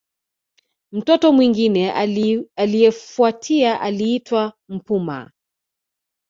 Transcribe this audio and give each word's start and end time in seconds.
Mtoto 0.93 1.31
mwingine 1.31 1.91
aliyefuatia 2.57 3.81
aliitwa 3.81 4.53
Mpuma 4.69 5.31